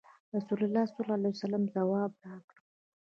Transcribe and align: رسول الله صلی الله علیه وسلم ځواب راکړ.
رسول 0.35 0.59
الله 0.65 0.83
صلی 0.91 1.01
الله 1.05 1.17
علیه 1.19 1.33
وسلم 1.35 1.63
ځواب 1.75 2.11
راکړ. 2.25 2.57